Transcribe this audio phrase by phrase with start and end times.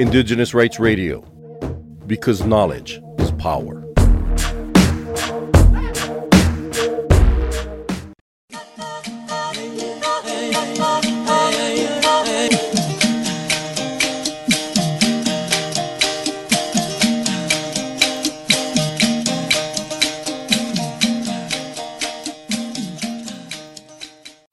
[0.00, 1.20] Indigenous Rights Radio,
[2.08, 3.78] because knowledge is power.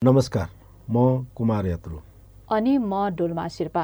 [0.04, 0.48] नमस्कार
[0.90, 1.98] म कुमार यात्रु
[2.51, 3.83] अनि म डोल्मा शेर्पा।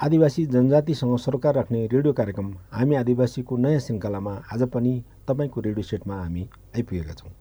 [0.00, 4.92] आदिवासी जनजातिसँग सरोकार राख्ने रेडियो कार्यक्रम हामी आदिवासीको नयाँ श्रृङ्खलामा आज पनि
[5.28, 7.32] तपाईँको रेडियो सेटमा हामी आइपुगेका छौँ।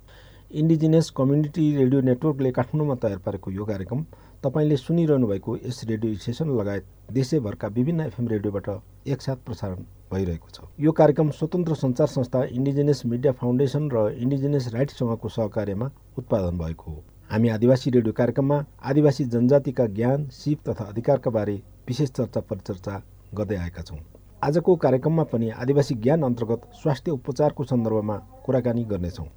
[0.52, 4.04] इन्डिजिनियस कम्युनिटी रेडियो नेटवर्कले काठमाडौँमा तयार पारेको यो कार्यक्रम
[4.44, 8.70] तपाईँले सुनिरहनु भएको यस रेडियो स्टेसन लगायत देशैभरका विभिन्न एफएम रेडियोबाट
[9.08, 15.30] एकसाथ प्रसारण भइरहेको छ। यो कार्यक्रम स्वतन्त्र सञ्चार संस्था इन्डिजिनियस मिडिया फाउन्डेसन र इन्डिजिनियस राइट्ससँगको
[15.30, 18.58] सहकार्यमा उत्पादन भएको हो। हामी आदिवासी रेडियो कार्यक्रममा
[18.90, 21.56] आदिवासी जनजातिका ज्ञान सिप तथा अधिकारका बारे
[21.88, 22.94] विशेष चर्चा परिचर्चा
[23.36, 23.98] गर्दै आएका छौँ।
[24.44, 29.28] आजको कार्यक्रममा पनि आदिवासी ज्ञान अन्तर्गत स्वास्थ्य उपचारको सन्दर्भमा कुराकानी गर्नेछौँ।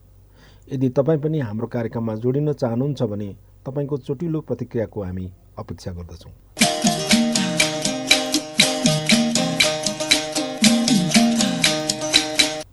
[0.72, 3.28] यदि तपाईँ पनि हाम्रो कार्यक्रममा जोडिन चाहनुहुन्छ भने
[3.66, 6.32] तपाईँको चोटिलो प्रतिक्रियाको हामी अपेक्षा गर्दछौँ।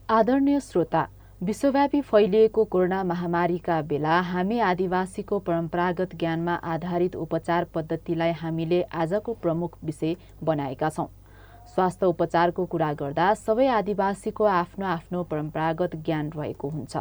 [0.10, 1.08] आदरणीय श्रोता
[1.42, 9.78] विश्वव्यापी फैलिएको कोरोना महामारीका बेला हामी आदिवासीको परम्परागत ज्ञानमा आधारित उपचार पद्धतिलाई हामीले आजको प्रमुख
[9.84, 11.08] विषय बनाएका छौँ।
[11.76, 16.98] स्वास्थ्य उपचारको कुरा गर्दा सबै आदिवासीको आफ्नो आफ्नो परम्परागत ज्ञान रहेको हुन्छ।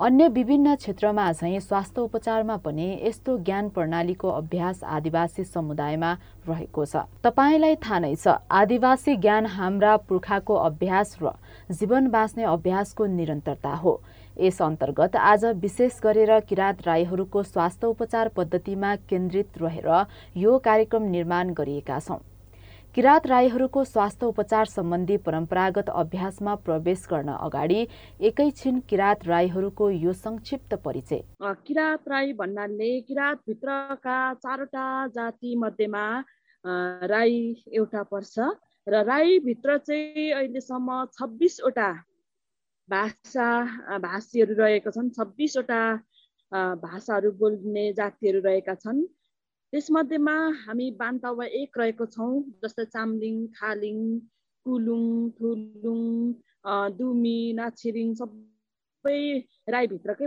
[0.00, 6.12] अन्य विभिन्न क्षेत्रमा झैँ स्वास्थ्य उपचारमा पनि यस्तो ज्ञान प्रणालीको अभ्यास आदिवासी समुदायमा
[6.48, 11.32] रहेको छ। तपाईँलाई थाहा नै छ आदिवासी ज्ञान हाम्रा पुर्खाको अभ्यास र
[11.70, 14.00] जीवन बाँच्ने अभ्यासको निरन्तरता हो।
[14.40, 19.88] यस अन्तर्गत आज विशेष गरेर किराँत राईहरूको स्वास्थ्य उपचार पद्धतिमा केन्द्रित रहेर
[20.36, 22.20] यो कार्यक्रम निर्माण गरिएका छौँ।
[22.94, 27.86] किराँत राईहरूको स्वास्थ्य उपचार सम्बन्धी परम्परागत अभ्यासमा प्रवेश गर्न अगाडि
[28.20, 36.04] एकैछिन किराँत राईहरूको यो संक्षिप्त परिचय। किराँत राई भन्नाले किराँतभित्रका चारवटा जाति मध्येमा
[37.08, 37.40] राई
[37.72, 38.38] एउटा पर्छ
[38.86, 41.88] र राईभित्र चाहिँ अहिलेसम्म छब्बिसवटा
[42.88, 43.48] भाषा
[44.04, 45.82] भाषीहरू रहेका छन्। छब्बिसवटा
[46.76, 49.04] भाषाहरू बोल्ने जातिहरू रहेका छन्।
[49.72, 54.00] त्यसमध्येमा हामी बान्तावा एक रहेको छौँ जस्तै चामलिङ खालिङ
[54.66, 55.04] कुलुङ
[55.38, 56.02] थुलुङ
[56.98, 59.16] दुमी नाछिरिङ सबै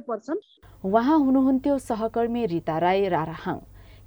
[0.07, 0.41] पर्छन्।
[0.91, 3.59] उहाँ हुनुहुन्थ्यो सहकर्मी रिता राई राराहाङ।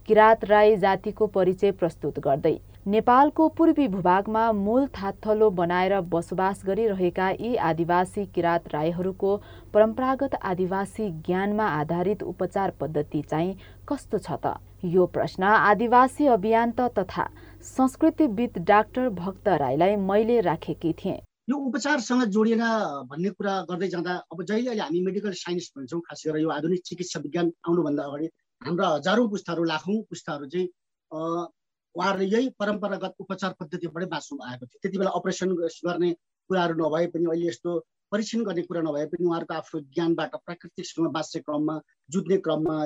[0.08, 2.56] किरात राई जातिको परिचय प्रस्तुत गर्दै
[2.94, 9.36] नेपालको पूर्वी भूभागमा मूल थाथलो बनाएर बसोबास गरिरहेका यी आदिवासी किरात राईहरूको
[9.74, 14.58] परम्परागत आदिवासी ज्ञानमा आधारित उपचार पद्धति चाहिँ कस्तो छ त?
[14.84, 17.22] यो प्रश्न आदिवासी अभियान्त तथा
[17.66, 21.16] संस्कृतिविद डाक्टर भक्त राईलाई मैले राखेकी थिएँ।
[21.50, 22.62] यो उपचारसँग जोडिएर
[23.10, 26.82] भन्ने कुरा गर्दै जाँदा अब जहिले अहिले हामी मेडिकल साइन्स भन्छौँ खास गरेर यो आधुनिक
[26.86, 28.26] चिकित्सा विज्ञान आउनुभन्दा अगाडि
[28.62, 30.68] हाम्रा हजारौँ पुस्ताहरू लाखौँ पुस्ताहरू चाहिँ
[31.10, 36.12] उहाँहरूले यही परम्परागत उपचार पद्धतिबाटै बाँच्नु आएको थियो। त्यति बेला अपरेसन गर्ने
[36.50, 37.78] कुराहरू नभए पनि अहिले यस्तो
[38.12, 41.80] परीक्षण गर्ने कुरा नभए पनि उहाँहरूको आफ्नो ज्ञानबाट प्राकृतिकसँग बाँच्ने क्रममा
[42.10, 42.76] जुझ्ने क्रममा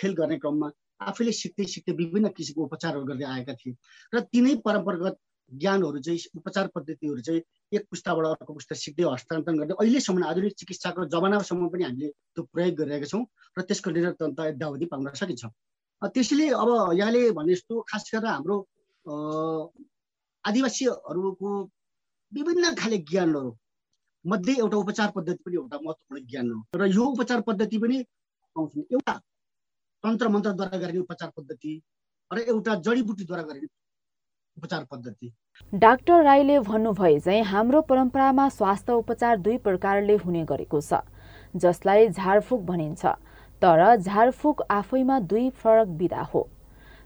[0.00, 3.74] खेल गर्ने क्रममा आफैले सिक्दै सिक्दै विभिन्न किसिमको उपचारहरू गर्दै आएका थिए।
[4.12, 5.16] र तिनै परम्परागत
[5.50, 11.04] ज्ञानहरू चाहिँ उपचार पद्धतिहरू चाहिँ एक पुस्ताबाट अर्को पुस्ता सिक्दै हस्तान्तरण गर्दै अहिलेसम्म आधुनिक चिकित्साको
[11.14, 13.24] जमानासम्म पनि हामीले त्यो प्रयोग गरिरहेका छौँ
[13.58, 15.44] र त्यसको निरन्तरता यद्धावधि पाउन सकिन्छ।
[16.02, 18.56] त्यसैले अब यहाँले भने जस्तो खास गरेर हाम्रो
[20.44, 21.48] आदिवासीहरूको
[22.32, 23.50] विभिन्न खाले ज्ञानहरू
[24.24, 27.98] मध्ये एउटा उपचार पद्धति पनि एउटा महत्त्वपूर्ण ज्ञान हो। र यो उपचार पद्धति पनि
[28.56, 29.14] एउटा
[30.04, 31.80] तन्त्र मन्त्रद्वारा गरिने उपचार पद्धति
[32.30, 33.66] र एउटा जडीबुटीद्वारा गरिने
[34.56, 35.32] उपचार पद्धति।
[35.72, 41.02] डाक्टर राईले भन्नुभए चाहिँ हाम्रो परम्परामा स्वास्थ्य उपचार दुई प्रकारले हुने गरेको छ
[41.56, 43.06] जसलाई झारफुक भनिन्छ
[43.62, 46.48] तर झारफुक आफैमा दुई फरक विधा हो।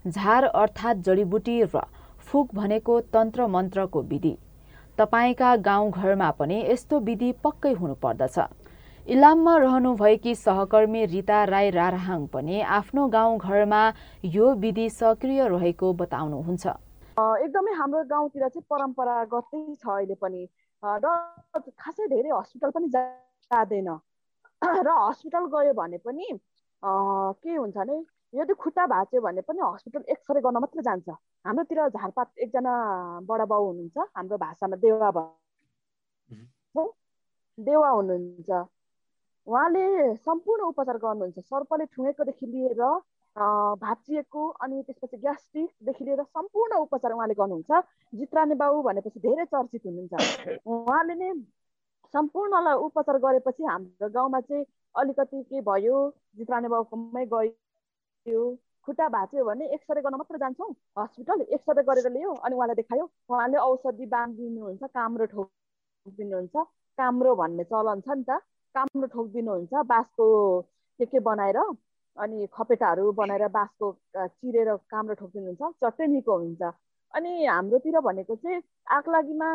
[0.05, 1.81] झार अर्थात् जडीबुटी र
[2.27, 4.37] फुक भनेको तन्त्र मन्त्रको विधि।
[4.99, 8.39] तपाईँका गाउँघरमा पनि यस्तो विधि पक्कै हुनुपर्दछ।
[9.05, 13.83] इलाममा रहनुभएकी सहकर्मी रिता राई रारहाङ पनि आफ्नो गाउँघरमा
[14.33, 16.65] यो विधि सक्रिय रहेको बताउनुहुन्छ।
[17.45, 20.43] एकदमै हाम्रो गाउँतिर चाहिँ परम्परागतै छ अहिले पनि।
[20.83, 21.07] र
[21.77, 23.89] खासै धेरै हस्पिटल पनि जाँदैन।
[24.65, 26.27] र हस्पिटल गयो भने पनि
[26.83, 27.97] के हुन्छ भने
[28.41, 31.09] यदि खुट्टा भाँच्यो भने पनि हस्पिटल एक्सरे गर्न मात्रै जान्छ।
[31.45, 32.73] हाम्रोतिर झारपात एकजना
[33.29, 35.09] बडा बाउ हुनुहुन्छ हाम्रो भाषामा देवा
[37.59, 38.51] देवा हुनुहुन्छ।
[39.47, 42.83] उहाँले सम्पूर्ण उपचार गर्नुहुन्छ। सर्पले ठुँगेकोदेखि लिएर
[43.37, 47.71] भाँचिएको अनि त्यसपछि ग्यास्ट्रिकदेखि लिएर सम्पूर्ण उपचार उहाँले गर्नुहुन्छ।
[48.13, 51.33] जित्राने बाबु भनेपछि धेरै चर्चित हुनुहुन्छ। उहाँले नै
[52.15, 54.65] सम्पूर्णलाई उपचार गरेपछि हाम्रो गाउँमा चाहिँ
[54.95, 55.97] अलिकति के भयो
[56.39, 58.43] जित्राने बाबुकोमै गयो।
[58.87, 63.59] खुट्टा भाँच्यो भने एक्सरे गर्न मात्र जान्छौँ। हस्पिटल एक्सरे गरेर ल्यायो अनि उहाँलाई देखायो। उहाँले
[63.59, 66.57] औषधि बाँधिदिनुहुन्छ काम्रो ठोकिदिनुहुन्छ
[66.99, 68.41] काम्रो भन्ने चलन छ नि त।
[68.75, 70.27] काम्रो ठोकिदिनुहुन्छ बाँसको
[71.01, 71.59] के के बनाएर
[72.17, 76.63] अनि खपेटाहरू बनाएर बाँसको चिरेर काम्रो ठोकिदिनुहुन्छ चट्टै निको हुन्छ।
[77.15, 78.63] अनि हाम्रोतिर भनेको चाहिँ
[78.97, 79.51] आगलागीमा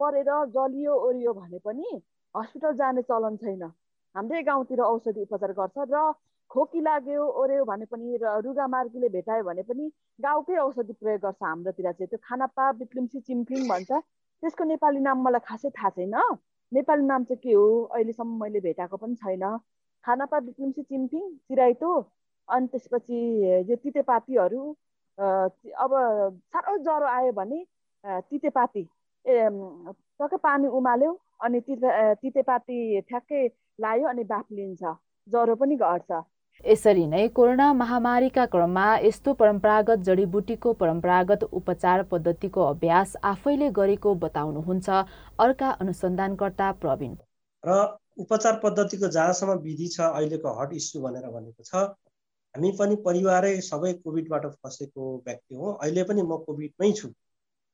[0.00, 2.00] परेर जलियो ओरियो भने पनि
[2.34, 3.62] हस्पिटल जाने चलन छैन।
[4.14, 6.12] हाम्रै गाउँतिर औषधि उपचार गर्छ र
[6.50, 9.84] खोकी लाग्यो ओर्यो भने पनि र रुगा मार्गीले भेटायो भने पनि
[10.18, 13.90] गाउँकै औषधि प्रयोग गर्छ हाम्रोतिर चाहिँ। त्यो खानापा बिक्लिम्सी चिम्फिङ भन्छ।
[14.42, 16.14] त्यसको नेपाली नाम मलाई खासै थाहा छैन।
[16.72, 17.82] नेपाली नाम चाहिँ के हो?
[17.94, 19.44] अहिलेसम्म मैले भेटाएको पनि छैन।
[20.04, 21.90] खानापा बिक्लिम्सी चिम्फिङ चिराइतो
[22.48, 23.18] अनि त्यसपछि
[23.70, 24.62] यो तितेपातीहरू
[25.18, 25.90] अब
[26.52, 27.64] साह्रो ज्वरो आयो भने
[28.30, 28.82] तितेपाती।
[29.26, 29.48] ए
[30.20, 31.12] टक्कै पानी उमाल्यो
[31.44, 33.46] अनि तिते तितेपाती ठ्याक्कै
[33.80, 34.82] लायो अनि बाफ्लिन्छ
[35.28, 36.10] ज्वरो पनि घट्छ।
[36.64, 44.88] यसरी नै कोरोना महामारीका क्रममा यस्तो परम्परागत जडीबुटीको परम्परागत उपचार पद्धतिको अभ्यास आफैले गरेको बताउनुहुन्छ
[45.44, 47.14] अर्का अनुसन्धानकर्ता प्रवीण।
[47.64, 47.78] र
[48.18, 51.74] उपचार पद्धतिको जहाँसम्म विधि छ अहिलेको हट इस्यु भनेर भनेको छ
[52.54, 57.08] हामी पनि परिवारै सबै कोभिडबाट फसेको व्यक्ति हौँ। अहिले पनि म कोभिडमै छु।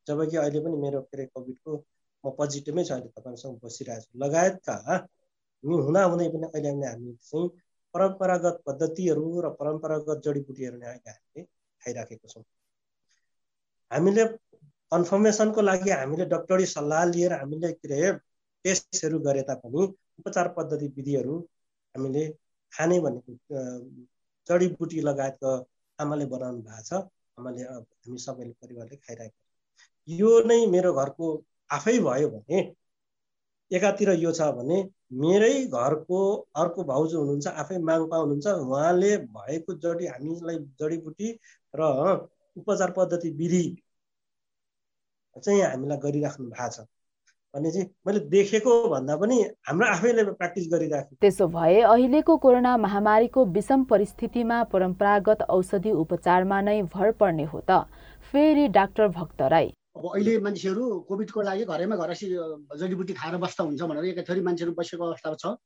[0.07, 1.77] जबकि अहिले पनि मेरो के अरे कोभिडको
[2.25, 4.75] म पोजिटिभमै छु। अहिले तपाईँहरूसँग बसिरहेको छु। लगायतका
[5.65, 7.49] हुँदाहुँदै पनि अहिले हामी चाहिँ
[7.97, 11.43] परम्परागत पद्धतिहरू र परम्परागत जडीबुटीहरू नै अहिले हामीले
[11.83, 12.45] खाइराखेको छौँ।
[13.91, 14.25] हामीले
[14.93, 18.13] कन्फर्मेसनको लागि हामीले डक्टरी सल्लाह लिएर हामीले के अरे
[18.65, 19.83] टेस्टहरू गरे तापनि
[20.21, 21.35] उपचार पद्धति विधिहरू
[21.95, 22.25] हामीले
[22.73, 23.35] खाने भनेको
[24.47, 25.51] जडीबुटी लगायतको
[25.99, 27.03] आमाले बनाउनु भएको छ।
[27.39, 29.39] आमाले हामी सबैले परिवारले खाइरहेको
[30.09, 31.27] यो नै मेरो घरको
[31.71, 32.59] आफै भयो भने
[33.71, 34.79] एकातिर यो छ भने
[35.11, 36.21] मेरै घरको
[36.63, 41.29] अर्को भाउजू हुनुहुन्छ आफै माङ्पा हुनुहुन्छ उहाँले भएको जडी हामीलाई जडीबुटी
[41.75, 41.81] र
[42.57, 43.65] उपचार पद्धति विधि
[45.37, 46.87] चाहिँ हामीलाई गरिराख्नु भएको छ।
[47.55, 49.37] भने चाहिँ मैले देखेको भन्दा पनि
[49.69, 56.83] हाम्रो आफैले प्र्याक्टिस गरिरहेको त्यसो भए अहिलेको कोरोना महामारीको विषम परिस्थितिमा परम्परागत औषधि उपचारमा नै
[56.95, 57.87] भर पर्ने हो त।
[58.33, 62.13] फेरि डाक्टर भक्त राई। अब अहिले मान्छेहरू कोभिडको लागि घरैमा घर
[62.81, 65.57] जडीबुटी खाएर बस्दा हुन्छ भनेर एका थरी मान्छेहरू बसेको अवस्था छ।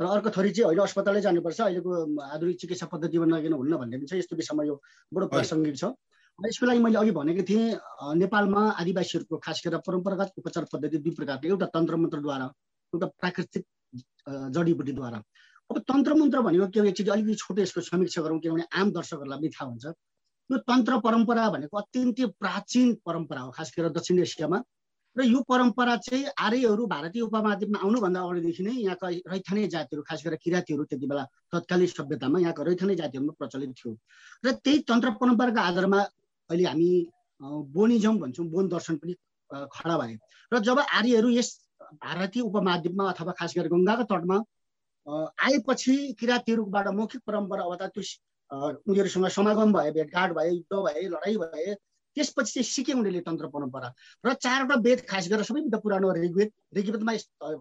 [0.00, 1.90] र अर्को थरी चाहिँ अहिले अस्पतालै जानुपर्छ। अहिलेको
[2.20, 4.74] आधुनिक चिकित्सा पद्धतिमा नगेन हुन्न भन्ने पनि छ। यस्तो विषयमा यो
[5.08, 5.84] बडो प्रासङ्गिक छ।
[6.38, 7.64] यसको लागि मैले अघि भनेको थिएँ
[8.20, 12.46] नेपालमा आदिवासीहरूको खास गरेर परम्परागत उपचार पद्धति दुई प्रकारको। एउटा तन्त्र मन्त्रद्वारा
[12.92, 13.64] एउटा प्राकृतिक
[14.54, 15.18] जडीबुटीद्वारा।
[15.70, 19.50] अब तन्त्र मन्त्र भनेको के एकचोटि अलिकति छोटो यसको समीक्षा गरौँ किनभने आम दर्शकहरूलाई पनि
[19.56, 19.84] थाहा हुन्छ।
[20.50, 24.58] यो तन्त्र परम्परा भनेको अत्यन्तै प्राचीन परम्परा हो खास गरेर दक्षिण एसियामा।
[25.16, 30.38] र यो परम्परा चाहिँ आर्यहरू भारतीय उपमहाद्वीपमा आउनुभन्दा अगाडिदेखि नै यहाँका रैथाने जातिहरू खास गरेर
[30.44, 33.92] किराँतीहरू त्यति बेला तत्कालीन सभ्यतामा यहाँका रैथाने जातिहरूमा प्रचलित थियो।
[34.44, 36.00] र त्यही तन्त्र परम्पराको आधारमा
[36.50, 36.90] अहिले हामी
[37.74, 39.14] बोनिजम भन्छौँ बोन दर्शन पनि
[39.50, 40.14] खडा भए।
[40.52, 41.50] र जब आर्यहरू यस
[41.98, 44.38] भारतीय उपमहाद्वीपमा अथवा खास गरेर गङ्गाको तटमा
[45.44, 48.02] आएपछि किराँतीहरूबाट मौखिक परम्परा अर्थात् त्यो
[48.50, 51.74] उनीहरूसँग समागम भए भेटघाट भए युद्ध भए लडाइँ भए
[52.16, 53.88] त्यसपछि चाहिँ सिके उनीहरूले तन्त्र परम्परा
[54.24, 57.12] र चारवटा वेद खास गरेर सबैभन्दा पुरानो ऋग्वेद ऋग्वेदमा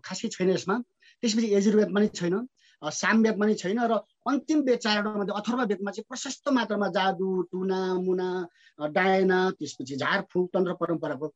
[0.01, 0.75] खासै छैन यसमा।
[1.23, 2.35] त्यसपछि यजुर्वेदमा पनि छैन
[2.81, 3.93] सामवेदमा पनि छैन र
[4.31, 8.29] अन्तिम वेद चारवटा मध्ये अथर्व वेदमा चाहिँ प्रशस्त मात्रामा जादु टुना मुना
[8.79, 11.27] डायना त्यसपछि झारफुक तन्त्र परम्पराको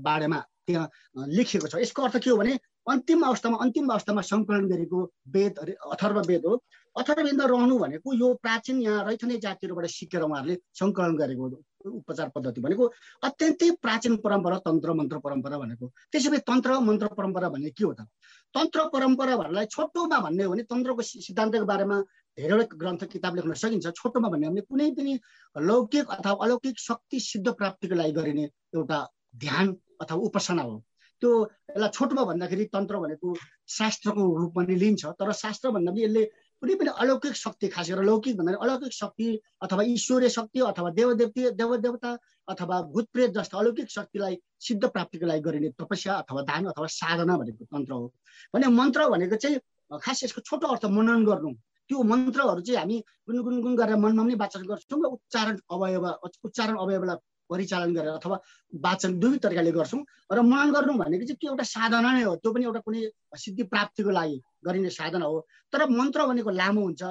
[0.00, 4.98] बारेमा त्यहाँ लेखिएको छ। यसको अर्थ के हो भने अन्तिम अवस्थामा अन्तिम अवस्थामा सङ्कलन गरेको
[5.34, 5.58] वेद
[5.94, 6.54] अथर्व वेद हो।
[6.96, 11.44] अथर्व वेदमा रहनु भनेको यो प्राचीन यहाँ रैथने जातिहरूबाट सिकेर उहाँहरूले सङ्कलन गरेको
[11.86, 12.84] उपचार पद्धति भनेको
[13.22, 17.92] अत्यन्तै प्राचीन परम्परा तन्त्र मन्त्र परम्परा भनेको त्यसो भए तन्त्र मन्त्र परम्परा भन्ने के हो
[17.92, 18.06] त?
[18.54, 21.96] तन्त्र परम्पराहरूलाई छोटोमा भन्ने हो भने तन्त्रको सिद्धान्तको बारेमा
[22.38, 25.18] धेरैवटा ग्रन्थ किताब लेख्न सकिन्छ। छोटोमा भन्ने भने कुनै पनि
[25.56, 28.44] लौकिक अथवा अलौकिक शक्ति सिद्ध प्राप्तिको लागि गरिने
[28.74, 28.98] एउटा
[29.36, 29.66] ध्यान
[30.02, 30.76] अथवा उपासना हो।
[31.22, 31.30] त्यो
[31.70, 33.28] यसलाई छोटोमा भन्दाखेरि तन्त्र भनेको
[33.76, 36.24] शास्त्रको रूपमा नै लिन्छ तर शास्त्र भन्दा पनि यसले
[36.62, 39.26] कुनै पनि अलौकिक शक्ति खास गरेर लौकिक भन्दा अलौकिक शक्ति
[39.64, 42.10] अथवा ईश्वरीय शक्ति अथवा देवदेवती देवदेवता
[42.48, 44.36] अथवा भूतप्रेत जस्ता अलौकिक शक्तिलाई
[44.66, 48.12] सिद्ध प्राप्तिको लागि गरिने तपस्या अथवा दान अथवा साधना भनेको तन्त्र हो।
[48.54, 49.58] भने मन्त्र भनेको चाहिँ
[50.04, 51.52] खास यसको छोटो अर्थ मनन गर्नु।
[51.90, 52.96] त्यो मन्त्रहरू चाहिँ हामी
[53.28, 56.04] गुनगुन गुन गरेर मनमा पनि वाचन गर्छौँ र उच्चारण अवयव
[56.44, 57.16] उच्चारण अवयवलाई
[57.50, 58.36] परिचालन गरेर अथवा
[58.72, 62.52] वाचन दुवै तरिकाले गर्छौँ र मनन गर्नु भनेको चाहिँ त्यो एउटा साधना नै हो। त्यो
[62.52, 63.00] पनि एउटा कुनै
[63.44, 64.36] सिद्धि प्राप्तिको लागि
[64.66, 65.38] गरिने साधना हो।
[65.72, 67.02] तर मन्त्र भनेको लामो हुन्छ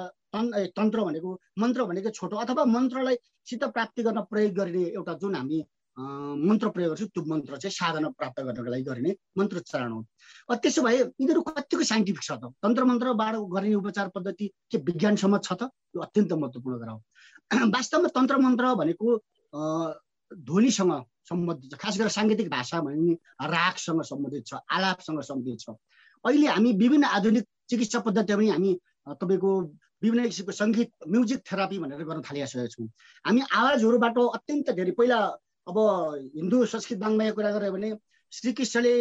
[0.76, 3.16] तन्त्र भनेको मन्त्र भनेको छोटो अथवा मन्त्रलाई
[3.48, 5.64] सित प्राप्ति गर्न प्रयोग गरिने एउटा जुन हामी
[5.96, 10.00] मन्त्र प्रयोग गर्छौँ त्यो मन्त्र चाहिँ साधना प्राप्त गर्नको लागि गरिने मन्त्रोच्चारण हो।
[10.60, 12.52] त्यसो भए यिनीहरू कतिको साइन्टिफिक छ त?
[12.62, 15.72] तन्त्र मन्त्रबाट गरिने उपचार पद्धति के विज्ञानसम्म छ त?
[15.96, 17.00] यो अत्यन्त महत्त्वपूर्ण कुरा हो।
[17.76, 19.08] वास्तवमा तन्त्र मन्त्र भनेको
[20.32, 20.92] ध्वनिसँग
[21.28, 23.14] सम्बन्धित छ। खास गरेर साङ्गीतिक भाषा भने
[23.46, 25.70] रागसँग सम्बन्धित छ आलापसँग सम्बन्धित छ।
[26.24, 28.72] अहिले हामी विभिन्न आधुनिक चिकित्सा पद्धति पनि हामी
[29.06, 29.50] तपाईँको
[30.02, 32.86] विभिन्न किसिमको सङ्गीत म्युजिक थेरापी भनेर गर्न थालिसकेका छौँ।
[33.24, 35.18] हामी आवाजहरूबाट अत्यन्त धेरै पहिला
[35.66, 35.78] अब
[36.34, 37.90] हिन्दू संस्कृत बाङ्माया कुरा गऱ्यो भने
[38.32, 38.94] श्रीकृष्णले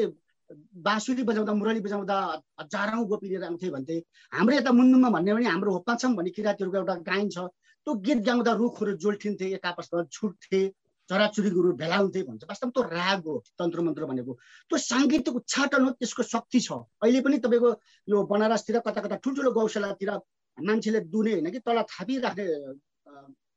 [0.78, 2.18] बाँसुरी बजाउँदा मुरली बजाउँदा
[2.62, 3.98] हजारौँ गोपी लिएर आउँथे भन्थे।
[4.34, 7.50] हाम्रो यता मुन्दुममा भन्ने भने हाम्रो होप्पाछम भन्ने किराँतीहरूको एउटा गायन छ।
[7.88, 10.62] त्यो गीत गाउँदा रुखहरू जोल्ठिन्थे एक आपसमा छुट्थे।
[11.10, 14.34] चराचुरीहरू भेला हुन्थे भन्छ। वास्तवमा त्यो राग हो तन्त्र मन्त्र भनेको।
[14.70, 16.72] त्यो साङ्गीतिक उच्चाटन हो त्यसको शक्ति छ।
[17.04, 17.70] अहिले पनि तपाईँको
[18.08, 20.12] यो बनारसतिर कता कता ठुल्ठुलो गौशालातिर
[20.58, 22.46] मान्छेले दुने होइन कि तल थापिराख्ने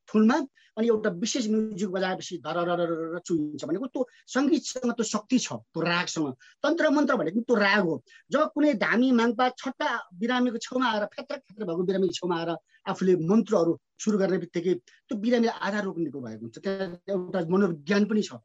[0.09, 0.37] थुनमा
[0.79, 4.03] अनि एउटा विशेष म्युजिक बजाएपछि धर चुइन्छ भनेको त्यो
[4.35, 6.29] सङ्गीतसँग त्यो शक्ति छ त्यो रागसँग।
[6.63, 7.95] तन्त्र मन्त्र भनेको त्यो राग हो।
[8.31, 9.89] जब कुनै धामी माङ्पा छट्टा
[10.23, 12.51] बिरामीको छेउमा आएर फ्यात्र फ्यात्र भएको बिरामीको छेउमा आएर
[12.89, 18.23] आफूले मन्त्रहरू सुरु गर्ने बित्तिकै त्यो बिरामीले आधार रोक्नेको भएको हुन्छ। त्यहाँ एउटा मनोविज्ञान पनि
[18.23, 18.39] छ।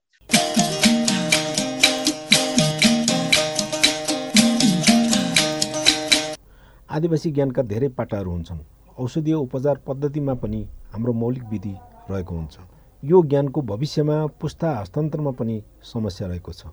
[6.89, 8.60] आदिवासी ज्ञानका धेरै पाटाहरू हुन्छन्।
[9.00, 11.76] औषधीय उपचार पद्धतिमा पनि हाम्रो मौलिक विधि
[12.10, 12.58] रहेको हुन्छ।
[13.04, 16.66] यो ज्ञानको भविष्यमा पुस्ता हस्तान्तरमा पनि समस्या रहेको छ।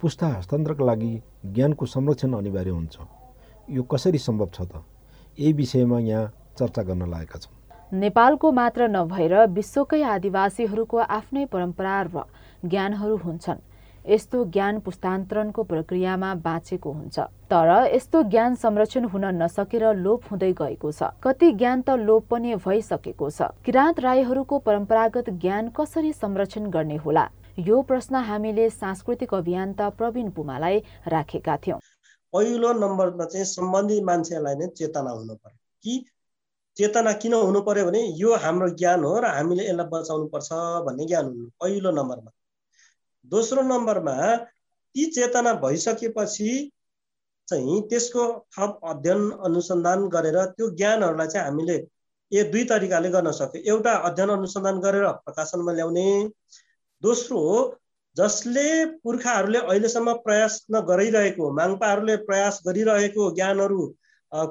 [0.00, 2.96] पुस्ता हस्तान्तरका लागि ज्ञानको संरक्षण अनिवार्य हुन्छ।
[3.70, 4.84] यो कसरी सम्भव छ त?
[5.38, 7.54] यही विषयमा यहाँ चर्चा गर्न लागेका छौँ।
[7.92, 12.24] नेपालको मात्र नभएर विश्वकै आदिवासीहरूको आफ्नै परम्परा र
[12.64, 13.58] ज्ञानहरू हुन्छन्।
[14.08, 20.92] यस्तो ज्ञान पुस्तान्तरणको प्रक्रियामा बाँचेको हुन्छ। तर यस्तो ज्ञान संरक्षण हुन नसकेर लोप हुँदै गएको
[20.92, 26.96] छ। कति ज्ञान त लोप पनि भइसकेको छ। किराँत राईहरूको परम्परागत ज्ञान कसरी संरक्षण गर्ने
[26.96, 27.28] होला?
[27.58, 30.78] यो प्रश्न हामीले सांस्कृतिक अभियन्ता प्रवीण पुमालाई
[31.08, 31.80] राखेका थियौँ।
[32.32, 36.04] पहिलो नम्बरमा चाहिँ सम्बन्धित मान्छेलाई नै चेतना हुनु पर्यो। कि
[36.76, 40.52] चेतना किन हुनु पर्यो भने यो हाम्रो ज्ञान हो र हामीले यसलाई बचाउनु पर्छ
[40.86, 42.30] भन्ने ज्ञान हुनु। पहिलो नम्बरमा।
[43.26, 44.14] दोस्रो नम्बरमा
[44.94, 46.52] ती चेतना भइसकेपछि
[47.48, 48.24] चाहिँ त्यसको
[48.56, 51.76] थप अध्ययन अनुसन्धान गरेर त्यो ज्ञानहरूलाई चाहिँ हामीले
[52.32, 56.06] ए दुई तरिकाले गर्न सक्यो। एउटा अध्ययन अनुसन्धान गरेर प्रकाशनमा ल्याउने।
[57.02, 57.40] दोस्रो
[58.16, 58.66] जसले
[59.04, 60.60] पुर्खाहरूले अहिलेसम्म प्रयास
[60.90, 63.86] गरिरहेको माङ्पाहरूले प्रयास गरिरहेको ज्ञानहरू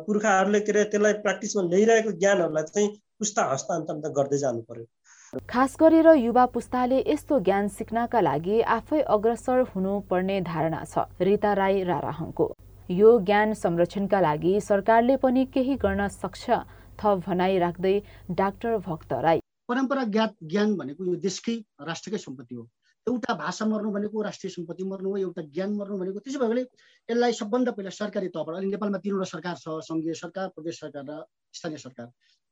[0.08, 4.86] पुर्खाहरूले के अरे त्यसलाई प्र्याक्टिसमा ल्याइरहेको ज्ञानहरूलाई चाहिँ पुस्ता हस्तान्तरण गर्दै जानु पर्यो।
[5.30, 11.84] खास गरेर युवा पुस्ताले यस्तो ज्ञान सिक्नका लागि आफै अग्रसर हुनुपर्ने धारणा छ रिता राई
[11.90, 12.48] राराहङको
[12.90, 16.58] यो ज्ञान संरक्षणका लागि सरकारले पनि केही गर्न सक्छ
[16.98, 17.94] थप भनाइ राख्दै
[18.42, 22.68] डाक्टर भक्त राई। परम्परा ज्ञात ज्ञान भनेको यो देशकै राष्ट्रकै सम्पत्ति हो।
[23.08, 26.64] एउटा भाषा मर्नु भनेको राष्ट्रिय सम्पत्ति मर्नु हो एउटा ज्ञान मर्नु भनेको त्यसो भएकोले
[27.10, 31.24] यसलाई सबभन्दा पहिला सरकारी तहबाट अहिले नेपालमा तिनवटा सरकार छ सङ्घीय सरकार प्रदेश सरकार र
[31.54, 32.08] स्थानीय सरकार।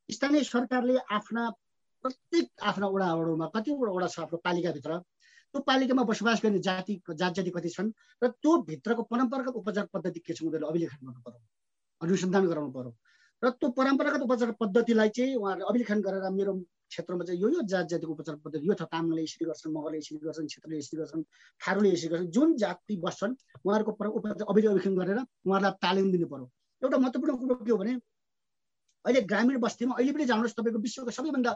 [0.10, 1.50] स्थानीय सरकारले आफ्ना
[2.08, 5.00] प्रत्येक आफ्ना वडाहरूमा कतिवटा वडा छ आफ्नो पालिकाभित्र
[5.54, 10.20] त्यो पालिकामा बसोबास गर्ने जाति जात जाति कति छन् र त्यो भित्रको परम्परागत उपचार पद्धति
[10.24, 11.40] के छ उनीहरूले अभिलेखन गर्नु पर्यो
[12.02, 12.92] अनुसन्धान गराउनु पर्यो।
[13.44, 16.54] र त्यो परम्परागत उपचार पद्धतिलाई चाहिँ उहाँहरूले अभिलेखन गरेर मेरो
[16.92, 20.20] क्षेत्रमा चाहिँ यो यो जात जातिको उपचार पद्धति यो छ तामाङले यसरी गर्छन् मगरले यसरी
[20.26, 21.24] गर्छन् क्षेत्रले यसरी गर्छन्
[21.62, 23.34] थारूले यसरी गर्छन् जुन जाति बस्छन्
[23.66, 26.46] उहाँहरूको उपचार अभिलेखन गरेर उहाँहरूलाई तालिम दिनु पर्यो।
[26.82, 27.94] एउटा महत्त्वपूर्ण कुरो के हो भने
[29.06, 31.52] अहिले ग्रामीण बस्तीमा अहिले पनि जानुहोस् तपाईँको विश्वको सबैभन्दा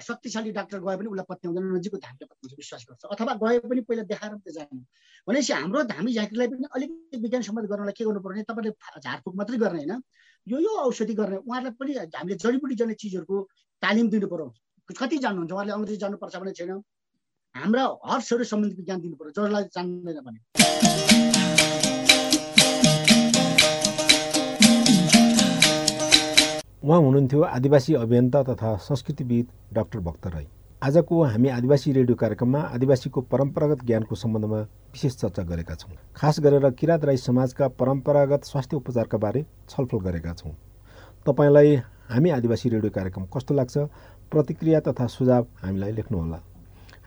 [0.00, 4.02] शक्तिशाली डाक्टर गए पनि उसलाई पत्याउँदैन नजिकको धामीले पत्याउँछ विश्वास गर्छ। अथवा गए पनि पहिला
[4.08, 4.84] देखाएर मात्रै जाने।
[5.28, 8.70] भनेपछि हाम्रो धामी झाँक्रीलाई पनि अलिकति विज्ञान सम्बन्ध गर्नलाई के गर्नु पर्ने तपाईँले
[9.00, 10.02] झारफुक मात्रै गर्ने होइन?
[10.46, 13.36] यो यो औषधि गर्ने उहाँहरूलाई पनि हामीले जडीबुटी जाने चिजहरूको
[13.82, 14.46] तालिम दिनु पर्यो।
[14.98, 15.52] कति जान्नुहुन्छ?
[15.52, 16.70] उहाँले अङ्ग्रेजी जानुपर्छ भने छैन।
[17.54, 21.81] हाम्रा हर्सहरू सम्बन्धी ज्ञान दिनु पर्यो जसलाई जान्दैन भने।
[26.84, 30.46] उहाँ हुनुहुन्थ्यो आदिवासी अभियन्ता तथा संस्कृतिविद डाक्टर भक्त राई।
[30.82, 34.58] आजको हामी आदिवासी रेडियो कार्यक्रममा आदिवासीको परम्परागत ज्ञानको सम्बन्धमा
[34.90, 40.32] विशेष चर्चा गरेका छौँ। खास गरेर किराँत राई समाजका परम्परागत स्वास्थ्य उपचारका बारे छलफल गरेका
[40.34, 40.52] छौँ।
[41.26, 41.76] तपाईँलाई
[42.10, 43.78] हामी आदिवासी रेडियो कार्यक्रम कस्तो लाग्छ?
[44.32, 46.40] प्रतिक्रिया तथा सुझाव हामीलाई लेख्नुहोला।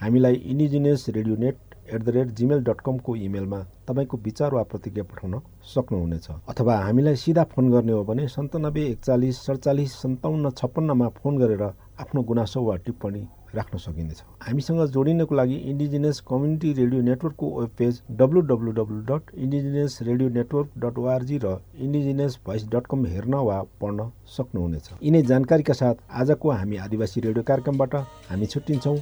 [0.02, 1.56] हामीलाई indigenous radio net
[1.94, 5.40] at the rate Gmail dot कमको इमेलमा तपाईँको विचार वा प्रतिक्रिया पठाउन
[5.74, 11.64] सक्नुहुनेछ। अथवा हामीलाई सिधा फोन गर्ने हो भने सन्तानब्बे एकचालिस सडचालिस सन्ताउन्न छप्पन्नमा फोन गरेर
[11.64, 18.02] आफ्नो गुनासो वा टिप्पणी राख्न सकिनेछ। हामीसँग जोडिनको लागि इन्डिजिनियस कम्युनिटी रेडियो नेटवर्कको web page
[18.12, 23.36] W W W dot indigenous radio network dot ORG र इन्डिजिनियस भोइस डट कम हेर्न
[23.48, 27.96] वा पढ्न सक्नुहुनेछ। यिनै जानकारीका साथ आजको हामी आदिवासी रेडियो कार्यक्रमबाट
[28.30, 28.98] हामी छुट्टिन्छौँ।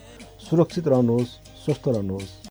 [0.45, 2.42] सुरक्षित रहनुहोस् स्वस्थ रहनुहोस्।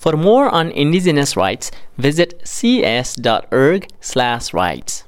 [0.00, 5.04] For more on indigenous rights, visit cs.org/rights.